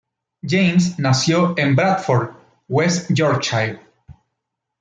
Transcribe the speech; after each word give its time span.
James 0.43 0.97
nació 0.97 1.55
en 1.59 1.75
Bradford, 1.75 2.31
West 2.67 3.11
Yorkshire. 3.13 3.79